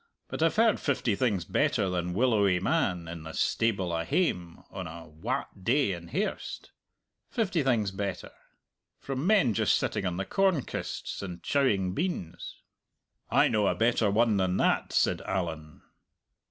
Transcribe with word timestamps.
But 0.29 0.41
I've 0.41 0.55
heard 0.55 0.79
fifty 0.79 1.13
things 1.15 1.45
better 1.45 1.87
than 1.87 2.15
'willowy 2.15 2.59
man' 2.59 3.07
in 3.07 3.21
the 3.21 3.33
stable 3.33 3.95
a 3.95 4.03
hame 4.03 4.63
on 4.71 4.87
a 4.87 5.07
wat 5.07 5.63
day 5.63 5.91
in 5.91 6.07
hairst 6.07 6.71
fifty 7.29 7.61
things 7.61 7.91
better 7.91 8.31
from 8.97 9.27
men 9.27 9.53
just 9.53 9.77
sitting 9.77 10.07
on 10.07 10.17
the 10.17 10.25
corn 10.25 10.63
kists 10.63 11.21
and 11.21 11.43
chowing 11.43 11.93
beans." 11.93 12.63
"I 13.29 13.47
know 13.47 13.67
a 13.67 13.75
better 13.75 14.09
one 14.09 14.37
than 14.37 14.57
that," 14.57 14.91
said 14.91 15.21
Allan. 15.21 15.83